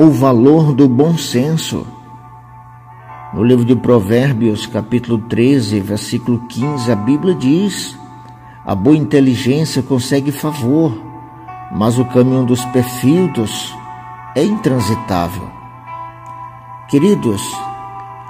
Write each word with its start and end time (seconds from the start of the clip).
o 0.00 0.12
valor 0.12 0.72
do 0.72 0.88
bom 0.88 1.18
senso. 1.18 1.84
No 3.34 3.42
livro 3.42 3.64
de 3.64 3.74
Provérbios, 3.74 4.64
capítulo 4.64 5.18
13, 5.18 5.80
versículo 5.80 6.38
15, 6.48 6.92
a 6.92 6.94
Bíblia 6.94 7.34
diz: 7.34 7.98
A 8.64 8.76
boa 8.76 8.96
inteligência 8.96 9.82
consegue 9.82 10.30
favor, 10.30 10.96
mas 11.72 11.98
o 11.98 12.04
caminho 12.04 12.44
dos 12.44 12.64
perfildos 12.66 13.74
é 14.36 14.44
intransitável. 14.44 15.48
Queridos, 16.88 17.42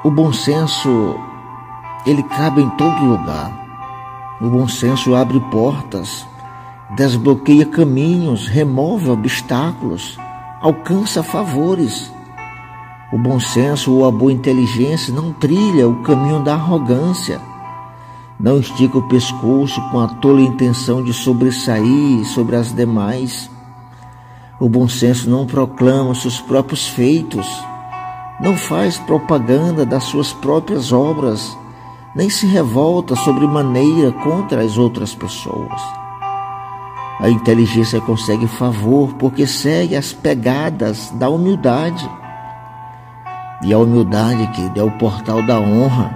o 0.02 0.10
bom 0.10 0.32
senso 0.32 1.16
ele 2.06 2.22
cabe 2.22 2.62
em 2.62 2.70
todo 2.70 3.04
lugar. 3.04 3.52
O 4.40 4.48
bom 4.48 4.66
senso 4.66 5.14
abre 5.14 5.38
portas, 5.50 6.26
desbloqueia 6.96 7.66
caminhos, 7.66 8.48
remove 8.48 9.10
obstáculos, 9.10 10.18
alcança 10.60 11.22
favores. 11.22 12.12
O 13.12 13.18
bom 13.18 13.40
senso 13.40 13.92
ou 13.92 14.06
a 14.06 14.10
boa 14.10 14.32
inteligência 14.32 15.14
não 15.14 15.32
trilha 15.32 15.88
o 15.88 16.02
caminho 16.02 16.42
da 16.42 16.54
arrogância, 16.54 17.40
não 18.38 18.58
estica 18.58 18.98
o 18.98 19.08
pescoço 19.08 19.80
com 19.90 20.00
a 20.00 20.08
tola 20.08 20.40
intenção 20.40 21.02
de 21.02 21.12
sobressair 21.12 22.24
sobre 22.26 22.56
as 22.56 22.74
demais. 22.74 23.50
O 24.60 24.68
bom 24.68 24.88
senso 24.88 25.30
não 25.30 25.46
proclama 25.46 26.14
seus 26.14 26.40
próprios 26.40 26.86
feitos, 26.86 27.46
não 28.40 28.56
faz 28.56 28.98
propaganda 28.98 29.86
das 29.86 30.04
suas 30.04 30.32
próprias 30.32 30.92
obras, 30.92 31.56
nem 32.14 32.28
se 32.28 32.46
revolta 32.46 33.16
sobremaneira 33.16 34.12
contra 34.12 34.62
as 34.62 34.76
outras 34.76 35.14
pessoas. 35.14 36.07
A 37.20 37.28
inteligência 37.28 38.00
consegue 38.00 38.46
favor 38.46 39.14
porque 39.14 39.46
segue 39.46 39.96
as 39.96 40.12
pegadas 40.12 41.10
da 41.12 41.28
humildade. 41.28 42.08
E 43.62 43.72
a 43.72 43.78
humildade, 43.78 44.46
que 44.48 44.78
é 44.78 44.82
o 44.82 44.90
portal 44.98 45.42
da 45.42 45.58
honra, 45.58 46.14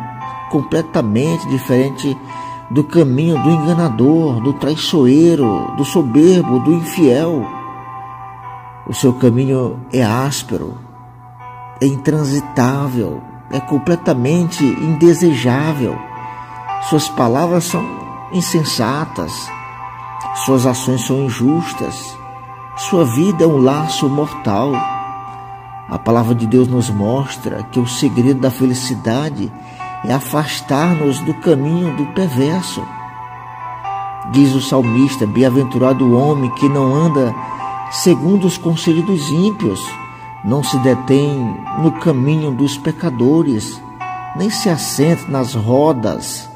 completamente 0.50 1.48
diferente 1.48 2.16
do 2.70 2.84
caminho 2.84 3.36
do 3.42 3.50
enganador, 3.50 4.40
do 4.40 4.52
traiçoeiro, 4.52 5.74
do 5.76 5.84
soberbo, 5.84 6.60
do 6.60 6.72
infiel. 6.72 7.44
O 8.86 8.94
seu 8.94 9.12
caminho 9.14 9.80
é 9.92 10.02
áspero, 10.02 10.78
é 11.80 11.86
intransitável, 11.86 13.20
é 13.50 13.58
completamente 13.58 14.64
indesejável. 14.64 15.96
Suas 16.88 17.08
palavras 17.08 17.64
são 17.64 17.84
insensatas, 18.32 19.50
suas 20.34 20.66
ações 20.66 21.06
são 21.06 21.24
injustas, 21.24 22.16
sua 22.76 23.04
vida 23.04 23.44
é 23.44 23.46
um 23.46 23.58
laço 23.58 24.08
mortal. 24.08 24.72
A 25.88 25.98
palavra 25.98 26.34
de 26.34 26.46
Deus 26.46 26.68
nos 26.68 26.88
mostra 26.88 27.62
que 27.64 27.78
o 27.78 27.86
segredo 27.86 28.40
da 28.40 28.50
felicidade 28.50 29.52
é 30.04 30.12
afastar-nos 30.12 31.20
do 31.20 31.34
caminho 31.34 31.94
do 31.96 32.06
perverso. 32.14 32.82
Diz 34.32 34.54
o 34.54 34.60
salmista: 34.60 35.26
Bem-aventurado 35.26 36.04
o 36.04 36.16
homem 36.16 36.50
que 36.52 36.68
não 36.68 36.94
anda 36.94 37.34
segundo 37.90 38.46
os 38.46 38.56
conselhos 38.56 39.04
dos 39.04 39.30
ímpios, 39.30 39.80
não 40.42 40.64
se 40.64 40.78
detém 40.78 41.56
no 41.78 41.92
caminho 41.92 42.50
dos 42.50 42.78
pecadores, 42.78 43.80
nem 44.34 44.48
se 44.48 44.70
assenta 44.70 45.30
nas 45.30 45.54
rodas 45.54 46.48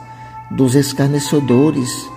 dos 0.50 0.74
escarnecedores. 0.74 2.15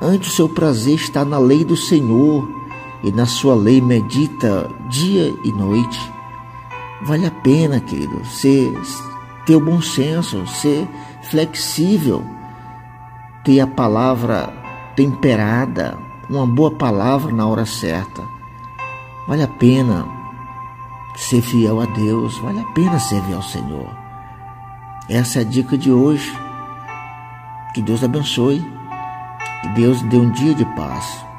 Antes 0.00 0.32
o 0.32 0.36
seu 0.36 0.48
prazer 0.48 0.94
está 0.94 1.24
na 1.24 1.38
lei 1.38 1.64
do 1.64 1.76
Senhor, 1.76 2.60
e 3.02 3.10
na 3.10 3.26
sua 3.26 3.54
lei 3.54 3.80
medita 3.80 4.70
dia 4.88 5.34
e 5.42 5.52
noite. 5.52 6.12
Vale 7.02 7.26
a 7.26 7.30
pena, 7.30 7.80
querido, 7.80 8.24
ser, 8.26 8.72
ter 9.46 9.56
o 9.56 9.60
bom 9.60 9.80
senso, 9.80 10.46
ser 10.46 10.86
flexível, 11.22 12.22
ter 13.42 13.60
a 13.60 13.66
palavra 13.66 14.52
temperada, 14.94 15.96
uma 16.28 16.46
boa 16.46 16.70
palavra 16.70 17.32
na 17.32 17.46
hora 17.46 17.64
certa. 17.64 18.22
Vale 19.26 19.42
a 19.42 19.48
pena 19.48 20.06
ser 21.16 21.40
fiel 21.40 21.80
a 21.80 21.86
Deus, 21.86 22.36
vale 22.38 22.60
a 22.60 22.64
pena 22.72 22.98
servir 22.98 23.34
ao 23.34 23.42
Senhor. 23.42 23.88
Essa 25.08 25.38
é 25.38 25.42
a 25.42 25.44
dica 25.44 25.76
de 25.76 25.90
hoje. 25.90 26.36
Que 27.74 27.80
Deus 27.80 28.04
abençoe. 28.04 28.79
Deus 29.68 30.02
dê 30.02 30.16
um 30.16 30.30
dia 30.30 30.54
de 30.54 30.64
paz. 30.64 31.29